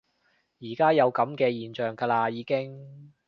[0.59, 3.13] 而家有噉嘅現象㗎啦已經